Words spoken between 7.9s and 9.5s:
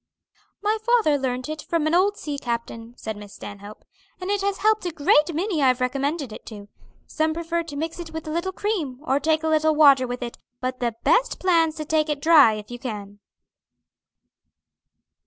it with a little cream, or take a